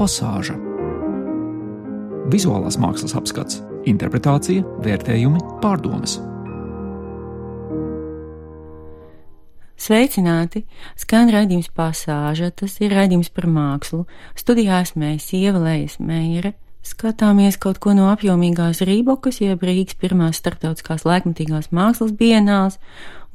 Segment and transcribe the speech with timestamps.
[0.00, 0.56] pasāža.
[2.32, 3.60] Vizuālās mākslas apskats,
[3.90, 6.16] interpretācija, vērtējumi, pārdomas.
[9.80, 10.66] Sveicināti!
[11.00, 14.04] Skan raidījums pasāža, tas ir raidījums par mākslu.
[14.36, 21.04] Studijās mēs Ieva Lejas Meire Skatāmies kaut ko no apjomīgās Rībokas, jeb Rīgas pirmās starptautiskās
[21.04, 22.78] laikmatīgās mākslas bienāls,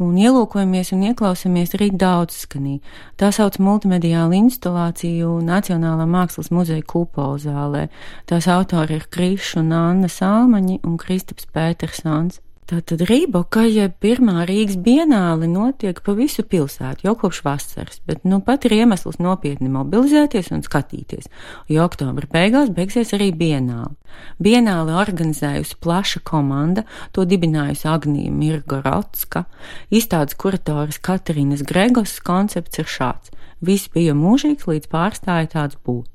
[0.02, 2.80] un ielūkojamies un ieklausamies arī daudzskanī.
[3.22, 7.86] Tā sauc multimediālu instalāciju Nacionālā mākslas muzeja kupolzālē.
[8.26, 12.42] Tās autori ir Krišs un Anna Salmaņi un Kristaps Pētersons.
[12.66, 18.40] Tātad Rīboka, ja pirmā Rīgas bienāle notiek pa visu pilsētu jau kopš vasaras, bet nu
[18.42, 21.30] pat ir iemesls nopietni mobilizēties un skatīties,
[21.70, 23.94] jo oktobra beigās beigsies arī bienāle.
[24.42, 29.46] Bienāli organizējusi plaša komanda, to dibinājusi Agnija Mirgorodska,
[29.94, 33.30] izstādes kuratoras Katrīnas Gregos koncepts ir šāds.
[33.62, 36.15] Viss bija mūžīgs, līdz pārstāja tāds būt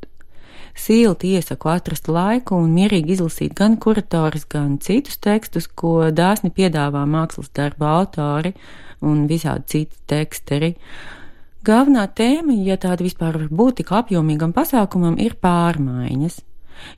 [0.81, 7.05] silti iesaku atrast laiku un mierīgi izlasīt gan kuratoris, gan citus tekstus, ko dāsni piedāvā
[7.07, 8.55] mākslas darba autori
[9.05, 10.75] un visādi citi teksteri.
[11.67, 16.39] Galvenā tēma, ja tāda vispār var būt tik apjomīgam pasākumam, ir pārmaiņas.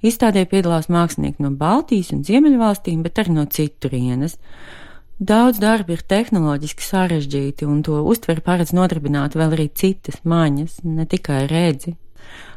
[0.06, 4.38] Izstādē piedalās mākslinieki no Baltijas un Ziemeļvalstīm, bet arī no citurienes.
[5.22, 11.06] Daudz darbi ir tehnoloģiski sarežģīti, un to uztver paredz nodarbināt vēl arī citas maņas, ne
[11.10, 11.96] tikai redzi.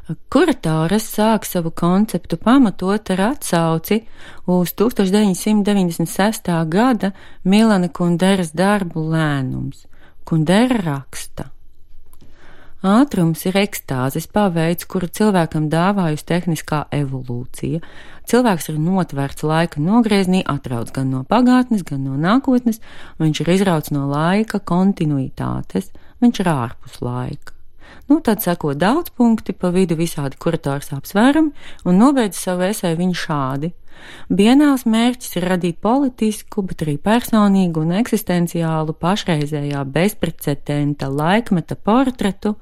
[0.05, 4.03] Kuratoras sāk savu konceptu pamatot ar atsauci
[4.45, 6.51] uz 1996.
[6.69, 7.09] gada
[7.43, 9.87] Milana Kunderas darbu lēnums.
[10.23, 11.47] Kundera raksta.
[12.85, 17.81] Ātrums ir ekstāzes paveids, kuru cilvēkam dāvājusi tehniskā evolūcija.
[18.29, 22.77] Cilvēks ir notverts laika nogriezienī, atrauts gan no pagātnes, gan no nākotnes,
[23.17, 25.89] viņš ir izrauts no laika kontinuitātes,
[26.21, 27.54] viņš ir ārpus laika.
[28.09, 31.53] Nu, tad seko daudz punkti, pa vidu visādi kuratārs apsvērumi,
[31.86, 33.72] un nobeidz savu esēju viņa šādi.
[34.29, 42.56] Bienāls mērķis ir radīt politisku, bet arī personīgu un eksistenciālu pašreizējā bezprecedenta laikmeta portretu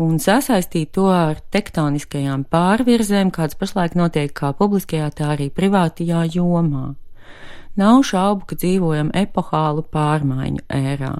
[0.00, 6.94] un sasaistīt to ar tektoniskajām pārvirzēm, kādas pašlaik notiek kā publiskajā, tā arī privātajā jomā.
[7.76, 11.14] Nav šaubu, ka dzīvojam epohālu pārmaiņu ērā.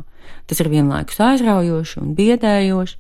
[0.46, 2.98] Tas ir vienlaikus aizraujoši un biedējoši,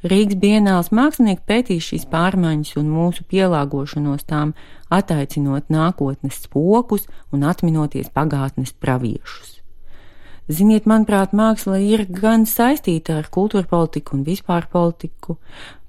[0.00, 4.54] Rīgas bienāls mākslinieki pētīs šīs pārmaiņas un mūsu pielāgošanos tām,
[4.88, 7.04] attaicinot nākotnes spokus
[7.36, 9.58] un atminoties pagātnes praviešus.
[10.50, 15.36] Ziniet, manuprāt, māksla ir gan saistīta ar kultūra politiku un vispār politiku.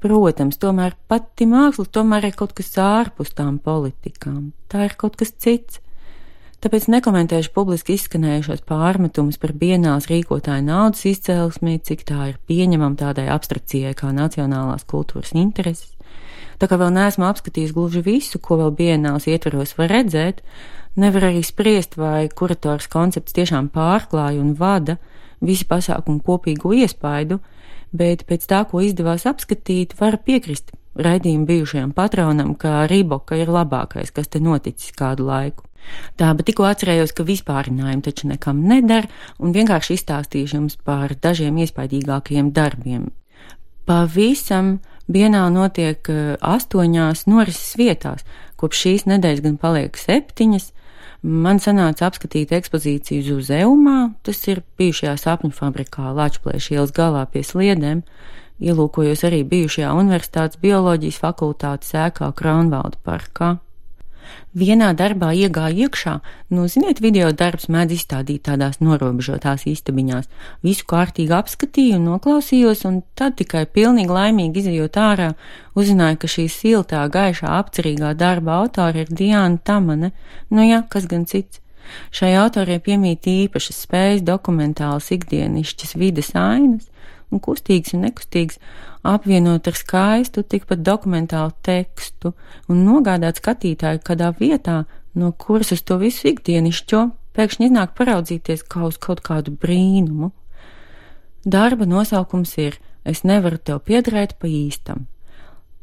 [0.04, 4.52] Protams, tomēr pati māksla tomēr ir kaut kas ārpus tām politikām.
[4.68, 5.80] Tā ir kaut kas cits
[6.62, 13.28] tāpēc nekomentēšu publiski izskanējušos pārmetumus par bienāls rīkotāju naudas izcēlesmi, cik tā ir pieņemama tādai
[13.34, 15.96] abstrakcijai kā nacionālās kultūras intereses.
[16.62, 20.44] Tā kā vēl neesmu apskatījis gluži visu, ko vēl bienāls ietvaros var redzēt,
[21.02, 25.00] nevar arī spriest, vai kurators koncepts tiešām pārklāja un vada
[25.42, 27.40] visi pasākumu kopīgo iespaidu,
[27.92, 30.70] bet pēc tā, ko izdevās apskatīt, var piekrist
[31.02, 35.71] raidījumu bijušajam patronam, ka Rīboka ir labākais, kas te noticis kādu laiku.
[36.20, 39.08] Tā, bet tikko atcerējos, ka vispārinājumi taču nekam neder,
[39.40, 43.10] un vienkārši izstāstīšu jums par dažiem iespaidīgākajiem darbiem.
[43.90, 44.78] Pavisam
[45.12, 48.28] bienā notiek eh, astoņās norises vietās,
[48.62, 50.72] kopš šīs nedēļas gan paliek septiņas.
[51.22, 58.02] Man sanāca apskatīt ekspozīciju Zuzeumā, tas ir bijušajā sapņu fabrikā Lačplēša ielas galā pie sliedēm,
[58.62, 63.52] ielūkojos arī bijušajā universitātes bioloģijas fakultātes ēkā Kraunvalda parkā.
[64.58, 66.14] Vienā darbā iegāja iekšā,
[66.52, 70.28] nu, ziniet, video darbs mēdz izstādīt tādās norobežotās istabiņās.
[70.66, 75.32] Visu kārtīgi apskatīju noklausījos, un tad tikai pilnīgi laimīgi izējot ārā,
[75.80, 80.12] uzzināju, ka šī siltā, gaišā, apcerīgā darba autora ir Diana Tamane.
[80.52, 81.62] Nu jā, kas gan cits.
[82.16, 86.88] Šai autorai piemīt īpašas spējas dokumentālas ikdienišķas vides ainas,
[87.32, 88.60] un kustīgs un nekustīgs,
[89.08, 92.34] apvienot ar skaistu, tikpat dokumentālu tekstu
[92.70, 94.84] un nogādāt skatītāju kādā vietā,
[95.16, 100.32] no kuras uz to visu ikdienišķo pēkšņi iznāk paraudzīties kā uz kaut kādu brīnumu.
[101.48, 105.08] Darba nosaukums ir Es nevaru tev piederēt pa īstam.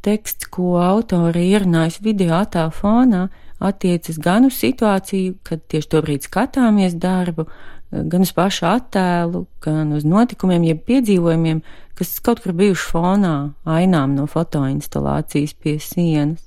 [0.07, 3.25] Teksts, ko autori ierunājusi video attēlu fonā,
[3.59, 7.49] attiecas gan uz situāciju, kad tieši tobrīd skatāmies darbu,
[7.91, 11.63] gan uz pašu attēlu, gan uz notikumiem, jeb piedzīvojumiem,
[11.99, 16.45] kas kaut kur bijuši fonā, ainām no fotoinstalācijas pie sienas.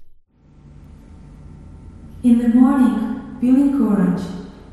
[2.23, 4.21] In the morning, feeling courage.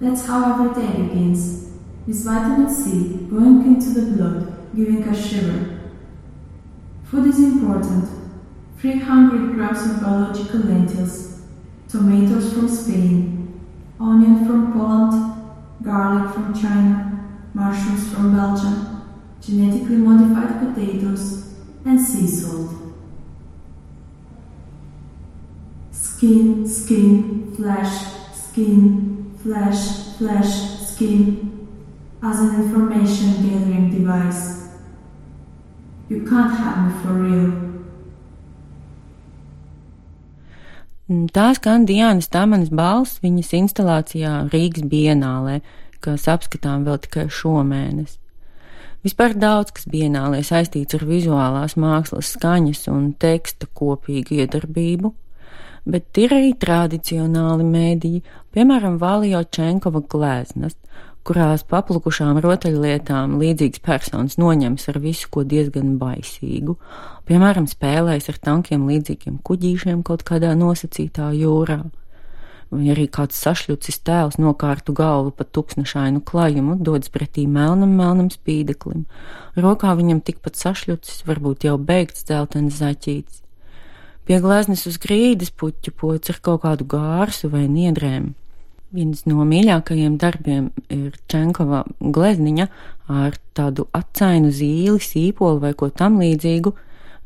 [0.00, 1.72] That's how every day begins.
[2.06, 5.80] With vitamin C going into the blood, giving a shiver.
[7.04, 8.04] Food is important.
[8.78, 11.27] 300 grams of biological lentils,
[11.88, 13.60] tomatoes from Spain,
[13.98, 19.02] onion from Poland, garlic from China, mushrooms from Belgium,
[19.40, 21.54] genetically modified potatoes,
[21.84, 22.72] and sea salt.
[25.90, 31.68] Skin, skin, flesh, skin, flesh, flesh, skin,
[32.22, 34.68] as an information gathering device.
[36.08, 37.67] You can't have me for real.
[41.08, 45.62] Tā skan Diānas Tamanas balss viņas instalācijā Rīgas bienālē,
[46.04, 48.18] kas apskatām vēl tikai šomēnes.
[49.06, 55.14] Vispār daudz kas bienālē saistīts ar vizuālās mākslas skaņas un teksta kopīgu iedarbību,
[55.88, 58.22] bet ir arī tradicionāli mēdīji,
[58.52, 60.76] piemēram, Vālijo Čenkova glēznas,
[61.28, 66.78] kurās paplukušām rotaļlietām līdzīgas personas noņems ar visu ko diezgan baisīgu,
[67.28, 71.82] piemēram, spēlēs ar tankiem līdzīgiem kuģīšiem kaut kādā nosacītā jūrā,
[72.72, 79.04] vai arī kāds sašļucis tēls nokārtu galvu pa tuksnešainu klajumu dodas pretī melnam, melnam spīdeklim,
[79.60, 83.44] rokā viņam tikpat sašļucis, varbūt jau beigts dzeltens zaķīts.
[84.28, 88.32] Pie gleznes uz grīdas puķu pots ar kaut kādu gārsu vai niedrēm,
[88.88, 92.64] Viens no mīļākajiem darbiem ir Čenkova glezniņa
[93.12, 96.72] ar tādu atcainu zīli, sīpolu vai ko tam līdzīgu.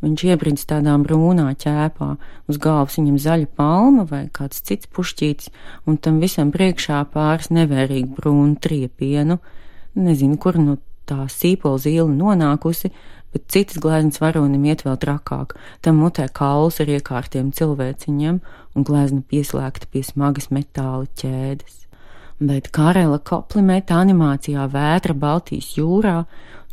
[0.03, 2.09] Viņš iebrīdis tādā brūnā ķēpā,
[2.51, 5.53] uz galvas viņam zaļa palma vai kāds cits pušķītis,
[5.87, 9.39] un tam visam priekšā pāris nevērīgi brūnu triepienu.
[9.95, 12.91] Nezinu, kur no tā sīpola zīle nonākusi,
[13.33, 15.57] bet citas gleznas varonim iet vēl trakāk.
[15.85, 18.41] Tam mutē kauls ar iekārtiem cilvēciņiem
[18.77, 21.82] un glezna pieslēgta pie smagas metāla ķēdes.
[22.43, 26.25] Bet Karela koplimēta animācijā vētra Baltijas jūrā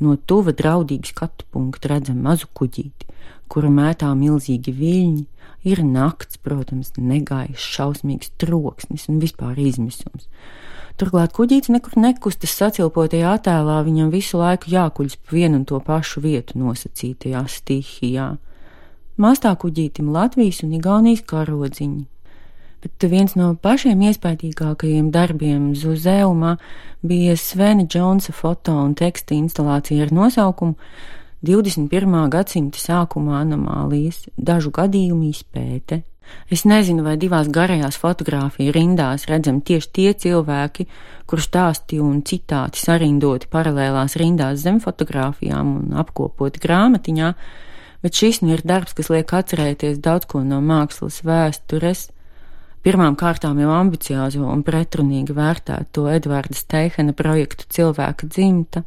[0.02, 3.06] no tuva draudīgi skatu punkta redzam mazu kuģīti,
[3.52, 5.26] kuru mētā milzīgi viļņi,
[5.70, 10.26] ir nakts, protams, negaiss, šausmīgs troksnis un vispār izmisums.
[11.00, 16.24] Turklāt kuģītis nekur nekustas sacilpotajā attēlā, viņam visu laiku jākuļas pa vienu un to pašu
[16.26, 18.30] vietu nosacītajā stihijā.
[19.20, 22.08] Māstā kuģītim Latvijas un Igaunijas karodziņi.
[22.80, 26.56] Bet viens no pašiem iespaidīgākajiem darbiem Zuzeumā
[27.04, 30.76] bija Svena Džonsa foto un teksta instalācija ar nosaukumu
[31.44, 32.30] 21.
[32.32, 36.02] gadsimta sākuma anomālijas, dažu gadījumu izpēte.
[36.50, 40.86] Es nezinu, vai divās garajās fotografiju rindās redzam tieši tie cilvēki,
[41.30, 47.34] kurus stāsti un citāti sarindoti paralēlās rindās zem fotografijām un apkopoti grāmatiņā,
[48.04, 52.10] bet šis nu ir darbs, kas liek atcerēties daudz ko no mākslas vēstures.
[52.86, 58.86] Pirmām kārtām jau ambiciozo un pretrunīgi vērtēto Edvarda Steihena projektu cilvēka dzimta,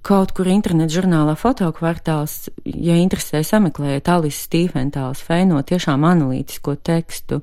[0.00, 7.42] Kaut kur interneta žurnālā fotokvartāls, ja interesē, sameklējiet Alises Stīfentāls feino tiešām analītisko tekstu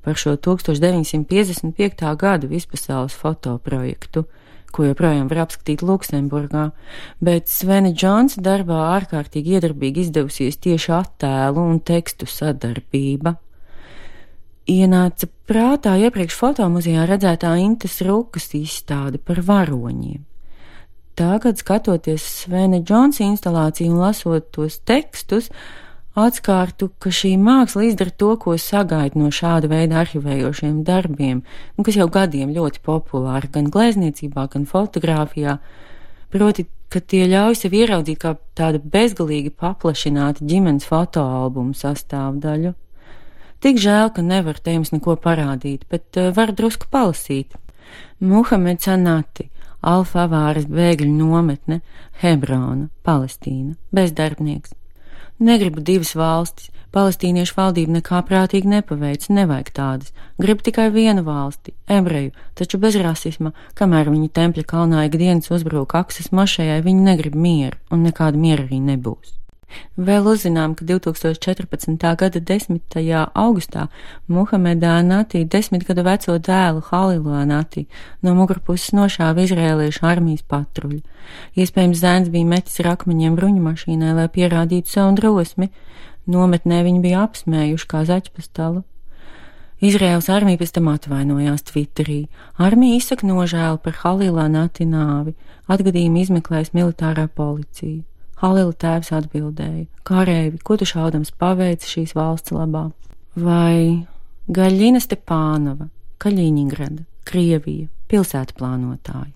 [0.00, 2.06] par šo 1955.
[2.22, 4.24] gadu vispasaules fotoprojektu,
[4.72, 6.70] ko joprojām var apskatīt Luksemburgā,
[7.20, 13.36] bet Svena Džonsa darbā ārkārtīgi iedarbīgi izdevusies tieši attēlu un tekstu sadarbība.
[14.68, 20.26] Ienāca prātā iepriekš fotomuzejā redzētā Intas Rukas izstāde par varoņiem
[21.20, 25.50] tagad, skatoties Svena Džonsa instalāciju un lasot tos tekstus,
[26.16, 31.42] atkārtu, ka šī māksla izdara to, ko sagaida no šāda veida arhivējošiem darbiem,
[31.76, 35.58] un kas jau gadiem ļoti populāri gan glezniecībā, gan fotografijā,
[36.32, 42.72] proti, ka tie ļauj sev ieraudzīt kā tādu bezgalīgi paplašinātu ģimenes fotoalbumu sastāvdaļu.
[43.60, 47.58] Tik žēl, ka nevar te jums neko parādīt, bet uh, var drusku palasīt.
[48.20, 49.50] Muhameds Anati
[49.80, 51.80] Alfavāras bēgļu nometne,
[52.20, 54.74] Hebrona, Palestīna, bezdarbnieks.
[55.40, 60.12] Negribu divas valstis, palestīniešu valdība nekā prātīgi nepaveic, nevajag tādas,
[60.42, 66.28] grib tikai vienu valsti, ebreju, taču bez rasisma, kamēr viņi tempļa kalnā ikdienas uzbruk aksas
[66.36, 69.38] mašajai, viņi negrib mieru, un nekāda miera arī nebūs.
[70.00, 71.96] Vēl uzzinām, ka 2014.
[72.16, 72.80] gada 10.
[73.34, 73.86] augustā
[74.28, 77.86] Muhamedā Natī desmit gadu veco dēlu Halilu Natī
[78.22, 81.02] no mugurpuses nošāva izrēliešu armijas patruļi.
[81.56, 85.70] Iespējams, zēns bija metis ar akmeņiem bruņu mašīnai, lai pierādītu savu drosmi.
[86.30, 88.84] Nometnē viņi bija apsmējuši kā zaķpastalu.
[89.80, 92.26] Izraels armija pēc tam atvainojās Twitterī.
[92.60, 95.32] Armija izsaka nožēlu par Halilā Nati nāvi,
[95.72, 98.02] atgadījumu izmeklēs militārā policija.
[98.40, 102.86] Halila tēvs atbildēja: Karēvi, ko tu šaudams paveici šīs valsts labā?
[103.36, 104.06] Vai
[104.48, 109.30] Gaļina Stepānova, Kaļiņingrada, Krievija, pilsētu plānotāja.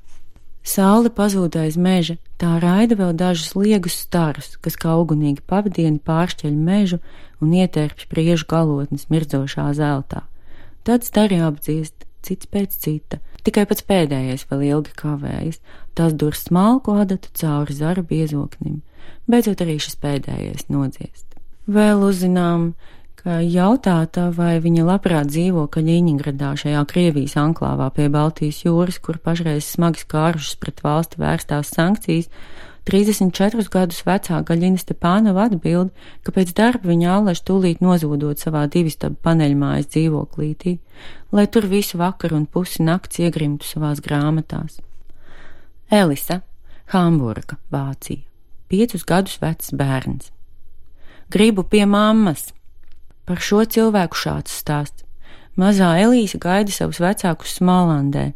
[0.64, 6.54] Saule pazūd aiz meža, tā raida vēl dažus liegus starus, kas kā ugunīgi pavadieni pāršķeļ
[6.56, 7.02] mežu
[7.44, 10.24] un ietērpj priežu galotnes mirdzošā zeltā.
[10.88, 15.60] Tad stari apdzīst, cits pēc cita, tikai pats pēdējais vēl ilgi kavējas,
[15.92, 18.80] tas dur smalku adatu cauri zara biezoknim,
[19.30, 21.26] beidzot arī šis pēdējais nodziest.
[21.64, 22.74] Vēl uzzinām,
[23.24, 29.64] ka jautāta, vai viņa labprāt dzīvo Kaļiņģeradā šajā Krievijas anklāvā pie Baltijas jūras, kur pašreiz
[29.64, 32.28] smagas kārušas pret valsti vērstās sankcijas,
[32.84, 39.16] 34 gadus vecā Gaļina Stepānova atbild, ka pēc darba viņa allaž tūlīt nozūdot savā divistabu
[39.24, 40.74] paneļmājas dzīvoklītī,
[41.32, 44.82] lai tur visu vakaru un pusi nakts iegrimtu savās grāmatās.
[45.88, 46.42] Elisa,
[46.92, 48.20] Hamburga, Vācija,
[48.74, 50.28] piecus gadus vecs bērns.
[51.30, 52.50] Gribu pie mammas,
[53.24, 55.04] Par šo cilvēku šāds stāsts.
[55.56, 58.32] Mazā Elīze gaida savus vecākus Smallandē.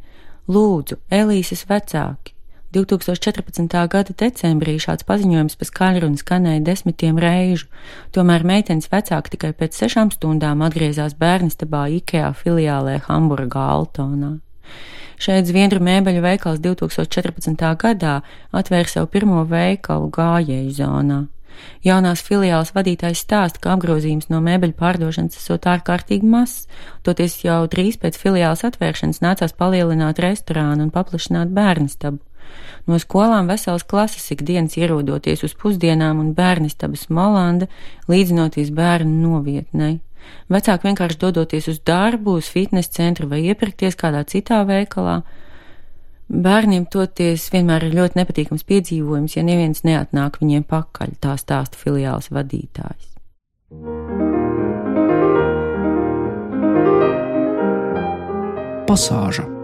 [0.48, 2.32] Lūdzu, Elīzes vecāki!
[2.72, 3.76] 2014.
[3.92, 7.68] gada decembrī šāds paziņojums pēc kaļrunas skanēja desmitiem reižu,
[8.12, 14.36] tomēr meitenes vecāki tikai pēc sešām stundām atgriezās bērnistabā IKEA filiālē Hamburgā Altonā.
[15.18, 17.64] Šeit Zviedru mēbeļu veikals 2014.
[17.80, 18.20] gadā
[18.54, 21.24] atvēra savu pirmo veikalu gājēju zonā.
[21.82, 26.68] Jaunās filiāles vadītājs stāsta, ka apgrozījums no mēbeļu pārdošanas esot ārkārtīgi mazs,
[27.06, 32.22] toties jau drīz pēc filiāles atvēršanas nācās palielināt restorānu un paplašināt bērnistabu.
[32.88, 37.68] No skolām vesels klases ikdienas ierodoties uz pusdienām un bērnistabas Molanda,
[38.08, 39.98] līdzinoties bērnu novietnei.
[40.52, 45.20] Vecāki vienkārši dodoties uz darbu, uz fitnes centru vai iepirkties kādā citā veikalā,
[46.28, 52.28] Bērniem toties vienmēr ir ļoti nepatīkams piedzīvojums, ja neviens neatnāk viņiem pakaļ, tā stāsta filiāls
[52.28, 53.14] vadītājs.
[58.88, 59.57] Pasāža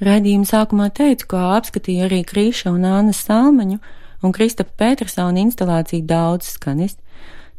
[0.00, 3.78] Radījuma sākumā teicu, ka apskatīju arī Krīša un Anna Salmaņu
[4.24, 7.02] un Kristapa Petersona instalāciju daudz skanistu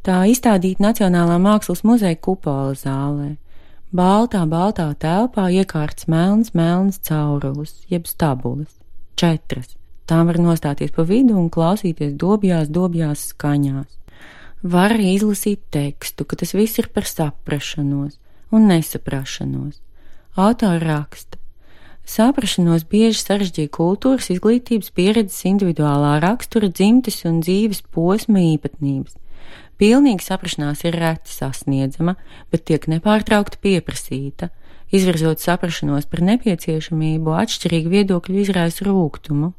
[0.01, 3.35] Tā izstādīta Nacionālā mākslas muzeja kupola zālē.
[3.93, 8.71] Baltā, baltā telpā iekārts melns, melns caurulis, jeb stabulis.
[9.19, 9.75] Četras.
[10.09, 13.91] Tām var nostāties pa vidu un klausīties dobjās, dobjās skaņās.
[14.73, 18.17] Var arī izlasīt tekstu, ka tas viss ir par saprašanos
[18.49, 19.77] un nesaprašanos.
[20.33, 21.40] Autori raksta.
[22.07, 29.15] Saprašanos bieži sarežģīja kultūras, izglītības, pieredzes, individuālā rakstura, dzimtes un dzīves posma īpatnības.
[29.81, 32.13] Pilnīga saprašanās ir reti sasniedzama,
[32.53, 34.51] bet tiek nepārtraukti pieprasīta.
[34.91, 39.53] Izvirzot saprašanos par nepieciešamību, atšķirīgi viedokļi izraisa rūkumu.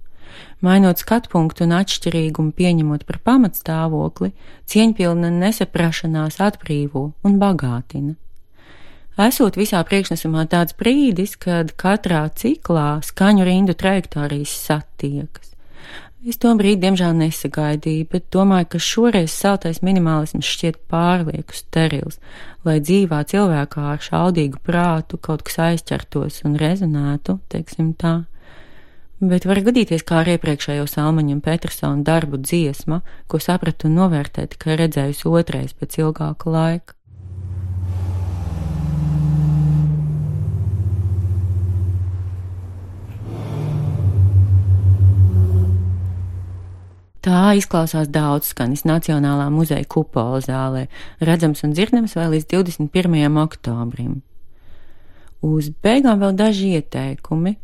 [0.63, 4.33] Mainot skatu punktu un atšķirīgumu pieņemot par pamatstāvokli,
[4.69, 8.15] cieņpilna nesaprašanās atbrīvo un bagātina.
[9.21, 15.51] Esot visā priekšnesumā tāds brīdis, kad katrā ciklā skaņu rindu trajektorijas satiekas.
[16.23, 22.21] Es to brīdi, diemžēl, nesagaidīju, bet domāju, ka šoreiz celtais minimālisms šķiet pārlieku sterils,
[22.65, 28.15] lai dzīvā cilvēkā ar šaudīgu prātu kaut kas aizķertos un rezonētu, teiksim tā.
[29.21, 34.55] Bet var gadīties kā ar iepriekšējo Salmaņu un Petersonu darbu dziesma, ko sapratu un novērtēju
[34.55, 37.02] tikai redzējusi otrais pēc ilgāka laika.
[47.23, 50.89] Tā izklausās daudz skanis Nacionālā muzeja kupola zālē,
[51.23, 53.37] redzams un dzirdams vēl līdz 21.
[53.45, 54.17] oktobrim.
[55.43, 57.55] Uz beigām vēl daži ieteikumi.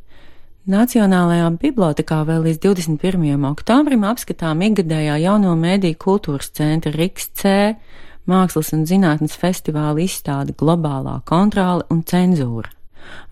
[0.70, 3.34] Nacionālajā bibliotekā vēl līdz 21.
[3.50, 7.74] oktobrim apskatām ikgadējā jauno mēdīju kultūras centra Riks C
[8.30, 12.70] mākslas un zinātnes festivāla izstāde globālā kontrole un cenzūra.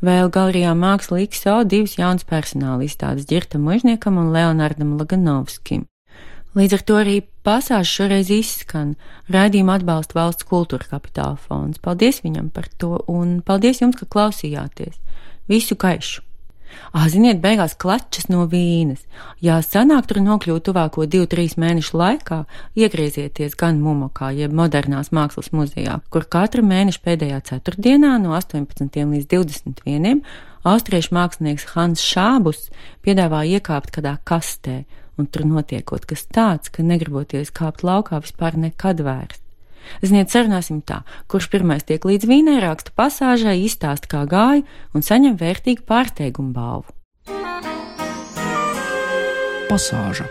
[0.02, 5.86] Vēl galerijā māksla XO divas jaunas personāla izstādes Girtam Mužniekam un Leonardam Laganovskim.
[6.56, 8.94] Līdz ar to arī pasāžu šoreiz izskan.
[9.28, 11.82] Raidījumu atbalsta valsts kultūra kapitāla fonds.
[11.84, 14.96] Paldies viņam par to un paldies jums, ka klausījāties.
[15.52, 16.24] Visu gaišu!
[16.96, 19.04] Ah, ziniet, beigās klačas no vīnas.
[19.44, 22.42] Ja sanāk tur nokļūt tuvāko 2-3 mēnešu laikā,
[22.78, 29.28] iegriezieties gan Mumokā, jeb modernās mākslas muzejā, kur katra mēneša pēdējā ceturtdienā no 18 līdz
[29.32, 30.22] 21
[30.66, 32.68] austriešu mākslinieks Hans Šābus
[33.04, 34.82] piedāvā iekāpt kādā kastē
[35.16, 39.42] un tur notiekot kas tāds, ka negriboties kāpt laukā vispār nekad vairs.
[40.02, 45.38] Ziniet, sarunāsim tā, kurš pirmais tiek līdz vīnai raksta pasāžai, izstāsta, kā gāja un saņem
[45.38, 46.90] vērtīgu pārsteigumu balvu.
[49.70, 50.26] Pasāža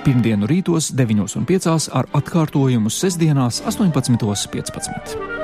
[0.00, 5.39] Pirmdienu rītos 9.5 ar atkārtojumu sestdienās 18.15.